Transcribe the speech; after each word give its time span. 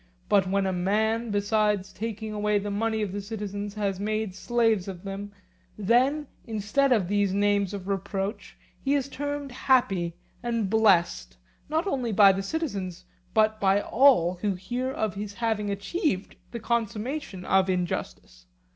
But 0.29 0.47
when 0.49 0.65
a 0.65 0.73
man 0.73 1.29
besides 1.29 1.93
taking 1.93 2.33
away 2.33 2.57
the 2.57 2.71
money 2.71 3.03
of 3.03 3.11
the 3.11 3.21
citizens 3.21 3.75
has 3.75 3.99
made 3.99 4.33
slaves 4.33 4.87
of 4.87 5.03
them, 5.03 5.31
then, 5.77 6.25
instead 6.47 6.91
of 6.91 7.07
these 7.07 7.35
names 7.35 7.71
of 7.71 7.87
reproach, 7.87 8.57
he 8.83 8.95
is 8.95 9.07
termed 9.07 9.51
happy 9.51 10.15
and 10.41 10.71
blessed, 10.71 11.37
not 11.69 11.85
only 11.85 12.11
by 12.11 12.31
the 12.31 12.41
citizens 12.41 13.05
but 13.35 13.59
by 13.59 13.79
all 13.79 14.39
who 14.41 14.55
hear 14.55 14.89
of 14.89 15.13
his 15.13 15.35
having 15.35 15.69
achieved 15.69 16.35
the 16.49 16.59
consummation 16.59 17.45
of 17.45 17.69
injustice. 17.69 18.47